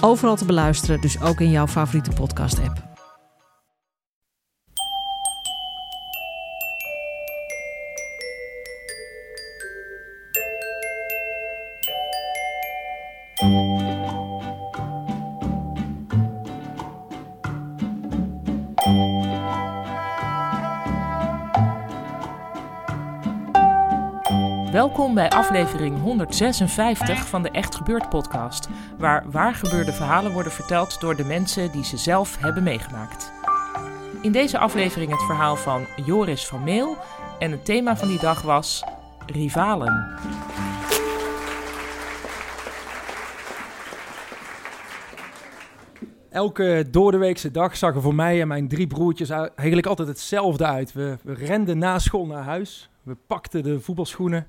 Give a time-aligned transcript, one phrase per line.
[0.00, 2.85] Overal te beluisteren, dus ook in jouw favoriete podcast-app.
[24.76, 31.00] Welkom bij aflevering 156 van de Echt Gebeurd podcast, waar waar gebeurde verhalen worden verteld
[31.00, 33.32] door de mensen die ze zelf hebben meegemaakt.
[34.22, 36.96] In deze aflevering het verhaal van Joris van Meel
[37.38, 38.84] en het thema van die dag was
[39.26, 40.18] rivalen.
[46.30, 50.92] Elke doordeweekse dag zag er voor mij en mijn drie broertjes eigenlijk altijd hetzelfde uit.
[50.92, 52.90] We, we renden na school naar huis.
[53.06, 54.46] We pakten de voetbalschoenen,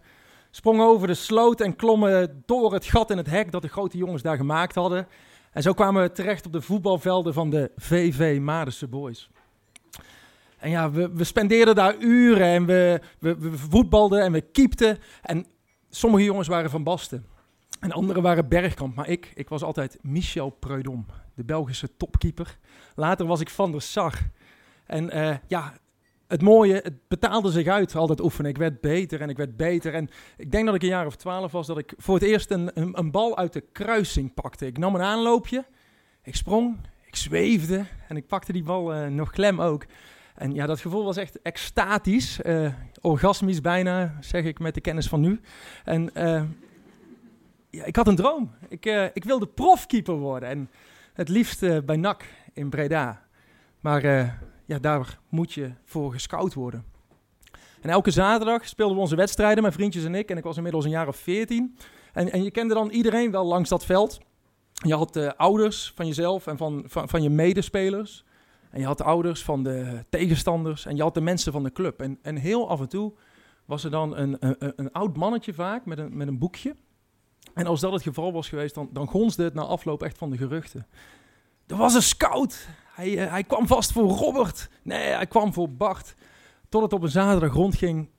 [0.57, 3.97] sprongen over de sloot en klommen door het gat in het hek dat de grote
[3.97, 5.07] jongens daar gemaakt hadden.
[5.51, 9.29] En zo kwamen we terecht op de voetbalvelden van de VV Madense Boys.
[10.57, 14.97] En ja, we, we spendeerden daar uren en we, we, voetbalden en we keepten.
[15.21, 15.45] En
[15.89, 17.25] sommige jongens waren van Basten.
[17.79, 18.95] En anderen waren Bergkamp.
[18.95, 21.05] Maar ik, ik was altijd Michel Preudom,
[21.35, 22.57] de Belgische topkeeper.
[22.95, 24.13] Later was ik Van der Sar.
[24.85, 25.73] En uh, ja,
[26.27, 28.51] het mooie, het betaalde zich uit altijd oefenen.
[28.51, 29.93] Ik werd beter en ik werd beter.
[29.93, 32.51] En ik denk dat ik een jaar of twaalf was dat ik voor het eerst
[32.51, 34.65] een, een, bal uit de kruising pakte.
[34.65, 35.65] Ik nam een aanloopje,
[36.23, 39.85] ik sprong, ik zweefde en ik pakte die bal uh, nog klem ook.
[40.35, 45.07] En ja, dat gevoel was echt extatisch, uh, orgasmisch bijna, zeg ik met de kennis
[45.07, 45.39] van nu.
[45.83, 46.43] En uh,
[47.69, 48.51] ja, ik had een droom.
[48.69, 50.69] Ik, ik wilde profkeeper worden en
[51.13, 52.23] het liefst bij NAC
[52.53, 53.25] in Breda.
[53.79, 54.01] Maar
[54.67, 56.85] ja, daar moet je voor gescout worden.
[57.81, 60.29] En elke zaterdag speelden we onze wedstrijden, mijn vriendjes en ik.
[60.29, 61.77] En ik was inmiddels een jaar of veertien.
[62.13, 64.19] En, en je kende dan iedereen wel langs dat veld.
[64.71, 68.25] Je had de ouders van jezelf en van, van, van je medespelers.
[68.69, 70.85] En je had de ouders van de tegenstanders.
[70.85, 72.01] En je had de mensen van de club.
[72.01, 73.13] En, en heel af en toe
[73.65, 76.75] was er dan een, een, een oud mannetje vaak met een, met een boekje.
[77.53, 80.29] En als dat het geval was geweest, dan, dan gonsde het na afloop echt van
[80.29, 80.87] de geruchten.
[81.67, 82.67] Er was een scout.
[82.97, 84.69] Hij, uh, hij kwam vast voor Robert.
[84.83, 86.15] Nee, hij kwam voor Bart.
[86.69, 88.09] Tot het op een zaterdag rondging.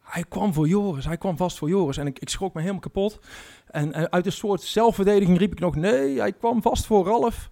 [0.00, 1.04] Hij kwam voor Joris.
[1.04, 1.96] Hij kwam vast voor Joris.
[1.96, 3.18] En ik, ik schrok me helemaal kapot.
[3.66, 7.48] En uh, uit een soort zelfverdediging riep ik nog: nee, hij kwam vast voor Ralf.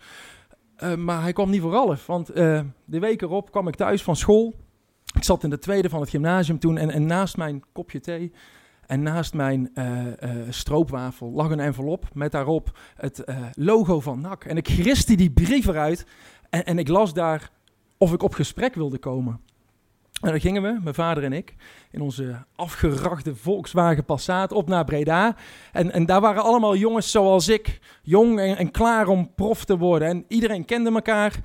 [0.83, 2.07] Uh, maar hij kwam niet voor Ralf.
[2.07, 4.55] Want de week erop kwam ik thuis van school.
[5.15, 6.79] Ik zat in de tweede van het gymnasium toen.
[6.79, 8.33] En, naast mijn kopje thee
[8.87, 9.73] en naast mijn
[10.49, 14.45] stroopwafel lag een envelop met daarop het logo van NAC.
[14.45, 16.07] En ik griste die brief eruit
[16.51, 17.51] en, en, ik las daar
[17.99, 19.41] of ik op gesprek wilde komen.
[20.21, 21.55] En dan gingen we, mijn vader en ik,
[21.91, 25.37] in onze afgerachte Volkswagen Passat op naar Breda.
[25.73, 29.79] En, en daar waren allemaal jongens zoals ik, jong en, en klaar om prof te
[29.79, 30.09] worden.
[30.09, 31.41] En iedereen kende elkaar,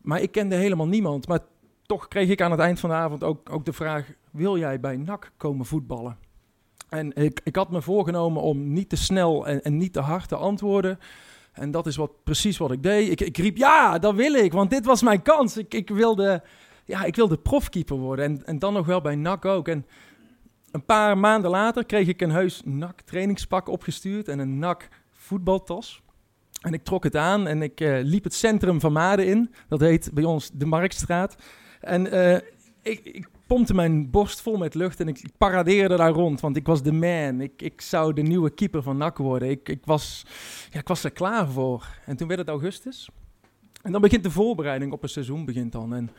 [0.00, 1.28] maar ik kende helemaal niemand.
[1.28, 1.40] Maar
[1.86, 4.80] toch kreeg ik aan het eind van de avond ook, ook de vraag, wil jij
[4.80, 6.16] bij NAC komen voetballen?
[6.88, 10.28] En ik, ik had me voorgenomen om niet te snel en, en niet te hard
[10.28, 10.98] te antwoorden.
[11.52, 13.10] En dat is wat, precies wat ik deed.
[13.10, 15.56] Ik, ik riep, ja, dat wil ik, want dit was mijn kans.
[15.56, 16.42] Ik, ik, wilde,
[16.84, 19.68] ja, ik wilde profkeeper worden en, en dan nog wel bij NAC ook.
[19.68, 19.86] En
[20.70, 26.02] een paar maanden later kreeg ik een heus NAC trainingspak opgestuurd en een NAC voetbaltas.
[26.60, 29.54] En ik trok het aan en ik uh, liep het centrum van Maden in.
[29.68, 31.36] Dat heet bij ons de Marktstraat.
[31.80, 32.36] En uh,
[32.82, 36.66] ik, ik pompte mijn borst vol met lucht en ik, paradeerde daar rond, want ik
[36.66, 37.40] was de man.
[37.40, 39.50] Ik, ik zou de nieuwe keeper van NAC worden.
[39.50, 40.26] Ik, ik, was,
[40.70, 41.86] ja, ik was er klaar voor.
[42.06, 43.08] En toen werd het augustus.
[43.82, 45.94] En dan begint de voorbereiding op een seizoen begint dan.
[45.94, 46.10] En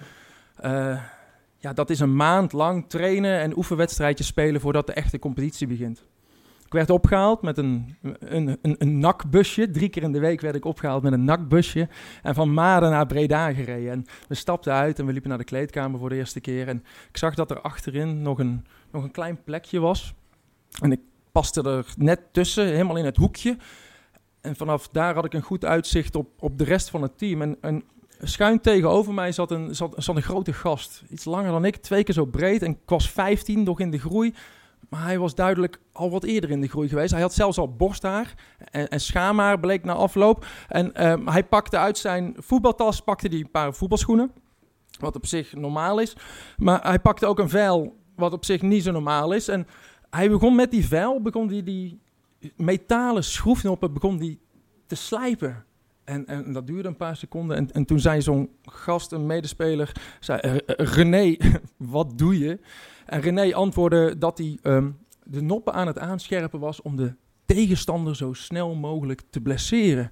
[0.63, 1.03] uh,
[1.57, 6.05] ja, dat is een maand lang trainen en oefenwedstrijdjes spelen voordat de echte competitie begint.
[6.71, 9.71] Ik werd opgehaald met een, een, een, een nakbusje.
[9.71, 11.89] Drie keer in de week werd ik opgehaald met een nakbusje.
[12.23, 13.91] En van Maden naar Breda gereden.
[13.91, 16.67] En we stapten uit en we liepen naar de kleedkamer voor de eerste keer.
[16.67, 20.13] En ik zag dat er achterin nog een, nog een klein plekje was.
[20.81, 20.99] En ik
[21.31, 23.57] paste er net tussen, helemaal in het hoekje.
[24.41, 27.41] En vanaf daar had ik een goed uitzicht op, op de rest van het team.
[27.41, 27.83] En, en
[28.21, 31.03] schuin tegenover mij zat een, zat, zat een grote gast.
[31.09, 32.61] Iets langer dan ik, twee keer zo breed.
[32.61, 34.33] En ik was 15, nog in de groei
[34.91, 37.11] maar hij was duidelijk al wat eerder in de groei geweest.
[37.11, 40.45] Hij had zelfs al borsthaar en, en schaamhaar, bleek na afloop.
[40.67, 44.31] En ehm, hij pakte uit zijn voetbaltas pakte die een paar voetbalschoenen,
[44.99, 46.15] wat op zich normaal is.
[46.57, 49.47] Maar hij pakte ook een veil, wat op zich niet zo normaal is.
[49.47, 49.67] En
[50.09, 51.99] hij begon met die veil, begon die, die
[52.55, 54.39] metalen schroefnoppen, begon die
[54.87, 55.65] te slijpen.
[56.03, 57.57] En, en dat duurde een paar seconden.
[57.57, 61.37] En, en toen zei zo'n gast, een medespeler, zei, "Eh, eh, René,
[61.77, 62.59] wat doe je?
[63.05, 64.89] En René antwoordde dat hij ehm,
[65.23, 67.13] de noppen aan het aanscherpen was om de
[67.45, 70.11] tegenstander zo snel mogelijk te blesseren.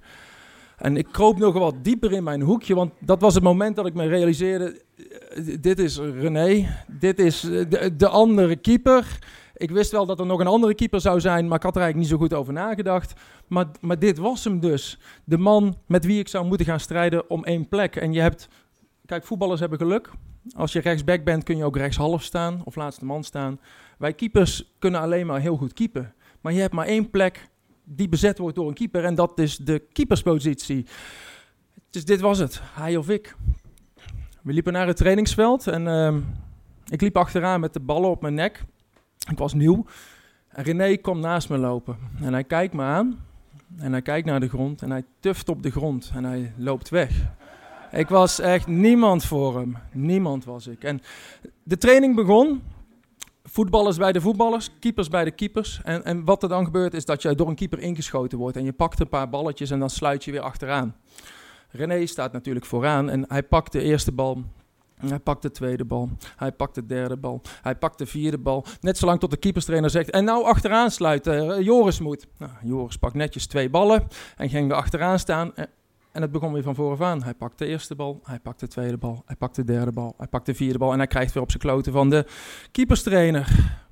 [0.77, 3.85] En ik kroop nog wat dieper in mijn hoekje, want dat was het moment dat
[3.85, 7.41] ik me realiseerde, eh, dit is René, dit is
[7.97, 9.19] de andere keeper.
[9.59, 11.81] Ik wist wel dat er nog een andere keeper zou zijn, maar ik had er
[11.81, 13.13] eigenlijk niet zo goed over nagedacht.
[13.47, 14.99] Maar, maar dit was hem dus.
[15.23, 17.95] De man met wie ik zou moeten gaan strijden om één plek.
[17.95, 18.47] En je hebt,
[19.05, 20.09] kijk, voetballers hebben geluk.
[20.55, 23.59] Als je rechtsback bent, kun je ook rechtshalf staan of laatste man staan.
[23.97, 26.13] Wij keepers kunnen alleen maar heel goed keepen.
[26.41, 27.49] Maar je hebt maar één plek
[27.83, 29.05] die bezet wordt door een keeper.
[29.05, 30.85] En dat is de keeperspositie.
[31.89, 33.35] Dus dit was het, hij of ik.
[34.43, 36.19] We liepen naar het trainingsveld en ehm,
[36.87, 38.65] ik liep achteraan met de ballen op mijn nek.
[39.27, 39.85] Ik was nieuw.
[40.49, 41.97] En René kwam naast me lopen.
[42.21, 43.19] En hij kijkt me aan.
[43.77, 44.81] En hij kijkt naar de grond.
[44.81, 46.11] En hij tuft op de grond.
[46.13, 47.27] En hij loopt weg.
[47.91, 49.77] Ik was echt niemand voor hem.
[49.91, 50.83] Niemand was ik.
[50.83, 51.01] En
[51.63, 52.61] de training begon.
[53.43, 55.81] Voetballers bij de voetballers, keepers bij de keepers.
[55.83, 58.57] En, en wat er dan gebeurt is dat je door een keeper ingeschoten wordt.
[58.57, 60.95] En je pakt een paar balletjes en dan sluit je weer achteraan.
[61.71, 64.43] René staat natuurlijk vooraan en hij pakt de eerste bal.
[65.07, 66.09] Hij pakt de tweede bal.
[66.35, 67.41] Hij pakt de derde bal.
[67.61, 68.65] Hij pakt de vierde bal.
[68.81, 70.09] Net zolang tot de keeperstrainer zegt.
[70.09, 71.55] En nou achteraan sluiten.
[71.55, 72.27] eh, Joris moet.
[72.37, 74.07] Nou, Joris pakt netjes twee ballen.
[74.37, 75.55] En ging weer achteraan staan.
[75.55, 75.69] En,
[76.11, 77.23] en het begon weer van vooraf aan.
[77.23, 78.19] Hij pakt de eerste bal.
[78.23, 79.23] Hij pakt de tweede bal.
[79.25, 80.13] Hij pakt de derde bal.
[80.17, 80.91] Hij pakt de vierde bal.
[80.91, 82.25] En hij krijgt weer op zijn kloten van de
[82.71, 83.47] keeperstrainer.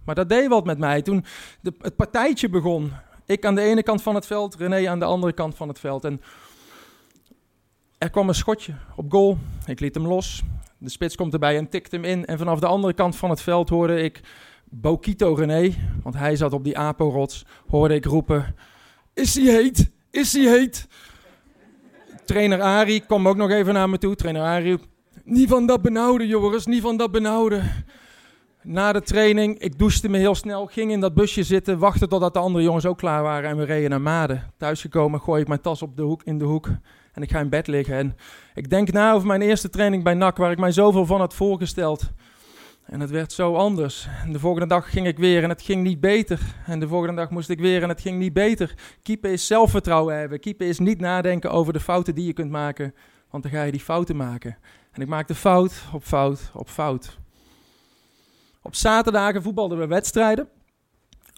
[0.06, 1.02] Maar dat deed wat met mij.
[1.02, 1.26] Toen
[1.62, 2.92] de, het partijtje begon.
[3.26, 4.56] Ik aan de ene kant van het veld.
[4.56, 6.06] René aan de andere kant van het veld.
[6.06, 6.22] En
[7.98, 9.38] er kwam een schotje op goal.
[9.66, 10.44] Ik liet hem los.
[10.78, 12.26] De spits komt erbij en tikt hem in.
[12.26, 14.22] En vanaf de andere kant van het veld hoorde ik
[14.66, 18.56] Bokito René, want hij zat op die apo-rots, hoorde ik roepen...
[19.14, 19.92] Is hij heet?
[20.12, 20.88] Is hij heet?
[22.26, 24.16] Trainer Ari kwam ook nog even naar me toe.
[24.16, 24.78] Trainer Ari
[25.24, 27.62] niet van dat benauwde, Joris, niet van dat benauwde.
[28.64, 32.34] Na de training, ik douchte me heel snel, ging in dat busje zitten, wachtte totdat
[32.34, 34.54] de andere jongens ook klaar waren en we reden naar Maden.
[34.58, 36.70] Thuisgekomen, gooi ik mijn tas op de hoek, in de hoek
[37.18, 37.96] en ik ga in bed liggen.
[37.96, 38.16] En
[38.54, 41.34] ik denk na over mijn eerste training bij NAC, waar ik mij zoveel van had
[41.34, 42.12] voorgesteld.
[42.86, 44.08] En het werd zo anders.
[44.24, 46.40] En de volgende dag ging ik weer en het ging niet beter.
[46.66, 48.74] En de volgende dag moest ik weer en het ging niet beter.
[49.04, 50.40] Keeper is zelfvertrouwen hebben.
[50.40, 52.94] Keeper is niet nadenken over de fouten die je kunt maken.
[53.30, 54.58] Want dan ga je die fouten maken.
[54.92, 57.18] En ik maakte fout op fout op fout.
[58.62, 60.50] Op zaterdagen voetbalden we wedstrijden.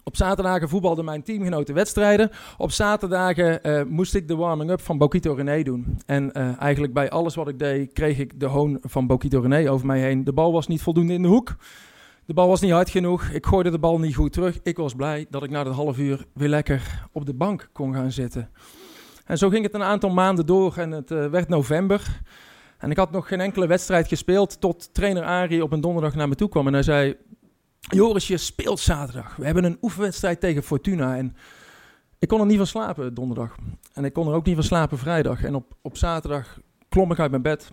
[0.04, 2.30] Op zaterdagen voetbalden mijn teamgenoten wedstrijden.
[2.56, 5.98] Op zaterdagen eh, moest ik de warming-up van Bokito René doen.
[6.06, 9.70] En eh, eigenlijk bij alles wat ik deed, kreeg ik de hoon van Bokito René
[9.70, 10.24] over mij heen.
[10.24, 11.56] De bal was niet voldoende in de hoek.
[12.26, 13.24] De bal was niet hard genoeg.
[13.24, 14.58] Ik gooide de bal niet goed terug.
[14.62, 17.94] Ik was blij dat ik na dat half uur weer lekker op de bank kon
[17.94, 18.50] gaan zitten.
[19.24, 22.20] En zo ging het een aantal maanden door en het eh, werd november.
[22.78, 26.28] En ik had nog geen enkele wedstrijd gespeeld tot trainer Ari op een donderdag naar
[26.28, 26.66] me toe kwam.
[26.66, 27.16] En hij zei,
[27.80, 29.36] Joris, je speelt zaterdag.
[29.36, 31.16] We hebben een oefenwedstrijd tegen Fortuna.
[31.16, 31.36] En
[32.18, 33.56] ik kon er niet van slapen donderdag.
[33.92, 35.44] En ik kon er ook niet van slapen vrijdag.
[35.44, 37.70] En op, op zaterdag klom ik uit mijn bed.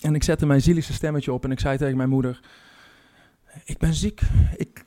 [0.00, 1.44] En ik zette mijn zieligste stemmetje op.
[1.44, 2.40] En ik zei tegen mijn moeder:
[3.64, 4.20] Ik ben ziek.
[4.56, 4.84] Ik,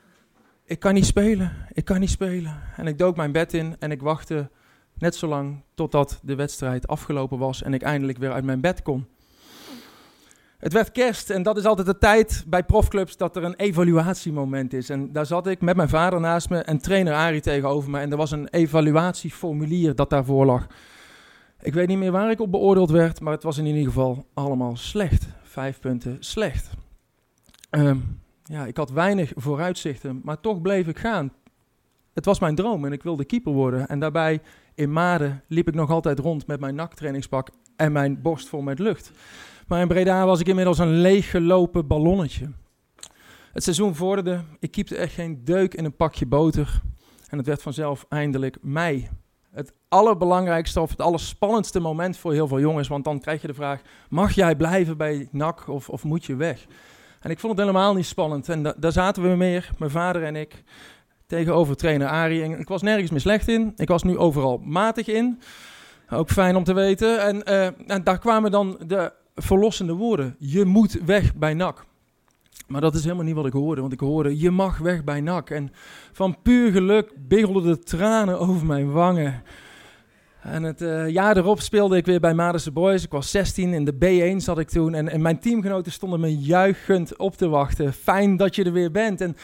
[0.66, 1.68] ik kan niet spelen.
[1.72, 2.62] Ik kan niet spelen.
[2.76, 3.76] En ik dook mijn bed in.
[3.80, 4.50] En ik wachtte
[4.94, 7.64] net zo lang totdat de wedstrijd afgelopen was.
[7.64, 9.08] En ik eindelijk weer uit mijn bed kon.
[10.60, 14.74] Het werd kerst en dat is altijd de tijd bij profclubs dat er een evaluatiemoment
[14.74, 14.90] is.
[14.90, 18.00] En daar zat ik met mijn vader naast me en trainer Arie tegenover me.
[18.00, 20.68] En er was een evaluatieformulier dat daarvoor lag.
[21.62, 24.26] Ik weet niet meer waar ik op beoordeeld werd, maar het was in ieder geval
[24.34, 25.28] allemaal slecht.
[25.44, 26.70] Vijf punten slecht.
[27.70, 27.98] Ehm,
[28.44, 31.34] ja, ik had weinig vooruitzichten, maar toch bleef ik gaan.
[32.14, 33.88] Het was mijn droom en ik wilde keeper worden.
[33.88, 34.42] En daarbij
[34.76, 38.80] in Maden liep ik nog altijd rond met mijn naktrainingspak en mijn borst vol met
[38.80, 39.12] lucht.
[39.70, 42.52] Maar in Breda was ik inmiddels een leeggelopen ballonnetje.
[43.54, 46.82] Het seizoen vorderde, ik keepte echt geen deuk in een pakje boter.
[47.28, 49.10] En het werd vanzelf eindelijk mei.
[49.52, 52.88] Het allerbelangrijkste of het allerspannendste moment voor heel veel jongens.
[52.88, 56.36] Want dan krijg je de vraag, mag jij blijven bij NAC of, of moet je
[56.36, 56.66] weg?
[57.20, 58.50] En ik vond het helemaal niet spannend.
[58.50, 60.64] En da daar zaten we meer, mijn vader en ik,
[61.28, 62.44] tegenover trainer Arie.
[62.44, 63.74] En ik was nergens meer slecht in.
[63.76, 65.42] Ik was nu overal matig in.
[66.10, 67.22] Ook fijn om te weten.
[67.22, 70.36] En, uh, en daar kwamen dan de verlossende woorden.
[70.40, 71.86] Je moet weg bij NAC.
[72.68, 75.22] Maar dat is helemaal niet wat ik hoorde, want ik hoorde, je mag weg bij
[75.22, 75.50] NAC.
[75.50, 75.72] En
[76.12, 79.44] van puur geluk biggelden de tranen over mijn wangen.
[80.42, 83.04] En het uh, jaar erop speelde ik weer bij Madense Boys.
[83.04, 83.94] Ik was 16, in de
[84.34, 84.94] B1 zat ik toen.
[84.94, 87.94] En, en mijn teamgenoten stonden me juichend op te wachten.
[87.94, 89.22] Fijn dat je er weer bent.
[89.22, 89.36] En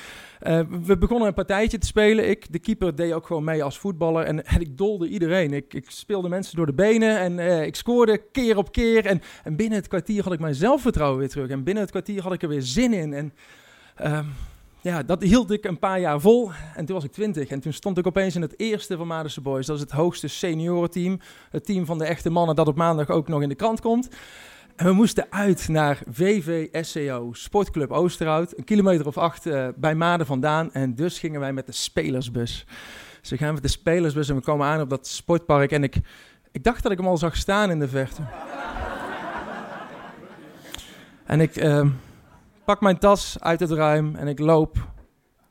[0.47, 2.29] uh, we begonnen een partijtje te spelen.
[2.29, 4.25] Ik, de keeper, deed ook gewoon mee als voetballer.
[4.25, 5.53] En, ik dolde iedereen.
[5.53, 9.05] Ik, ik, speelde mensen door de benen en uh, ik scoorde keer op keer.
[9.05, 11.49] En, en, binnen het kwartier had ik mijn zelfvertrouwen weer terug.
[11.49, 13.13] En binnen het kwartier had ik er weer zin in.
[13.13, 13.33] En
[14.01, 14.19] uh,
[14.85, 16.51] ja, dat hield ik een paar jaar vol.
[16.75, 17.49] En toen was ik twintig.
[17.49, 19.65] En toen stond ik opeens in het eerste van Madense Boys.
[19.65, 21.19] Dat is het hoogste seniorenteam.
[21.49, 24.09] Het team van de echte mannen dat op maandag ook nog in de krant komt.
[24.75, 28.57] En we moesten uit naar VV SCO, Sportclub Oosterhout.
[28.57, 30.73] Een kilometer of acht uh, bij Maden vandaan.
[30.73, 32.65] En dus gingen wij met de spelersbus.
[33.21, 35.71] Dus gaan met de spelersbus en we komen aan op dat sportpark.
[35.71, 35.95] En ik,
[36.51, 38.21] ik dacht dat ik hem al zag staan in de verte.
[41.25, 41.85] en ik uh,
[42.65, 44.87] pak mijn tas uit het ruim en ik loop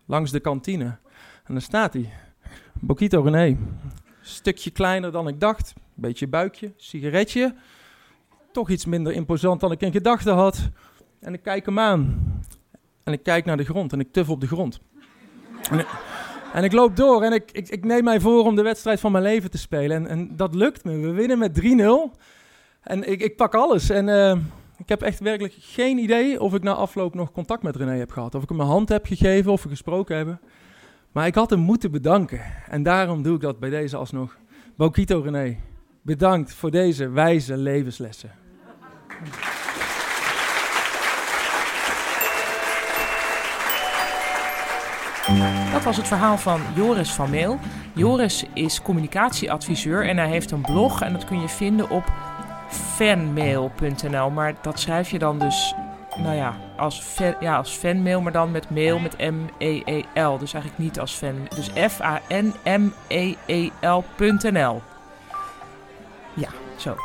[0.06, 0.98] langs de kantine.
[1.44, 2.12] En daar staat hij.
[2.80, 3.58] Bokito René.
[4.20, 5.72] Stukje kleiner dan ik dacht.
[5.94, 7.54] Beetje buikje, sigaretje
[8.54, 10.68] toch iets minder imposant dan ik in gedachten had.
[11.20, 12.22] En ik kijk hem aan.
[13.04, 14.80] En ik kijk naar de grond en ik tuf op de grond.
[15.70, 15.86] En ik,
[16.52, 19.12] en ik loop door en ik, ik, ik, neem mij voor om de wedstrijd van
[19.12, 19.96] mijn leven te spelen.
[19.96, 20.98] En, en dat lukt me.
[20.98, 21.64] We winnen met 3-0.
[22.82, 23.90] En ik, ik pak alles.
[23.90, 24.36] En uh,
[24.76, 28.10] ik heb echt werkelijk geen idee of ik na afloop nog contact met René heb
[28.10, 28.34] gehad.
[28.34, 30.40] Of ik hem mijn hand heb gegeven of we gesproken hebben.
[31.12, 32.40] Maar ik had hem moeten bedanken.
[32.68, 34.36] En daarom doe ik dat bij deze alsnog.
[34.76, 35.56] Bokito René,
[36.02, 38.30] bedankt voor deze wijze levenslessen.
[45.72, 47.58] Dat was het verhaal van Joris van Meel.
[47.94, 52.12] Joris is communicatieadviseur en hij heeft een blog en dat kun je vinden op
[52.94, 54.30] fanmail.nl.
[54.30, 55.74] Maar dat schrijf je dan dus,
[56.16, 60.38] nou ja, als, fan, ja, als fanmail, maar dan met mail met M-E-E-L.
[60.38, 61.48] Dus eigenlijk niet als fan.
[61.54, 62.52] Dus F-A-N-M-E-E-L.nl.
[66.34, 66.96] Ja, zo.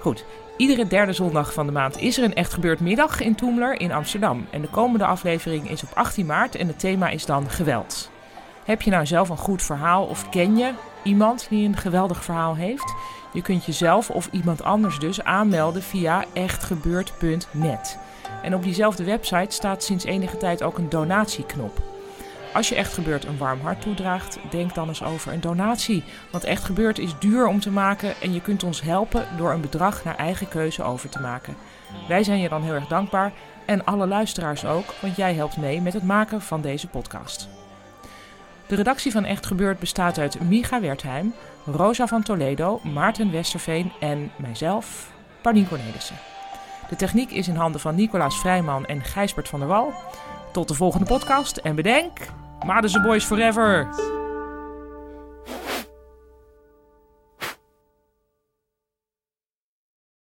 [0.00, 0.24] Goed.
[0.56, 3.92] Iedere derde zondag van de maand is er een echt gebeurd middag in Toemler in
[3.92, 4.46] Amsterdam.
[4.50, 8.10] En de komende aflevering is op 18 maart en het thema is dan geweld.
[8.66, 12.54] Heb je nou zelf een goed verhaal of ken je iemand die een geweldig verhaal
[12.54, 12.94] heeft?
[13.32, 17.98] Je kunt jezelf of iemand anders dus aanmelden via echtgebeurd.net.
[18.42, 21.82] En op diezelfde website staat sinds enige tijd ook een donatieknop.
[22.52, 26.04] Als je echt gebeurd een warm hart toedraagt, denk dan eens over een donatie.
[26.30, 29.60] Want echt gebeurd is duur om te maken en je kunt ons helpen door een
[29.60, 31.56] bedrag naar eigen keuze over te maken.
[32.08, 33.32] Wij zijn je dan heel erg dankbaar
[33.66, 37.48] en alle luisteraars ook, want jij helpt mee met het maken van deze podcast.
[38.66, 44.30] De redactie van Echt Gebeurd bestaat uit Micha Wertheim, Rosa van Toledo, Maarten Westerveen en
[44.36, 46.16] mijzelf, Paulien Cornelissen.
[46.88, 49.92] De techniek is in handen van Nicolaas Vrijman en Gijsbert van der Wal.
[50.52, 52.18] Tot de volgende podcast en bedenk,
[52.64, 53.88] Madense Boys Forever!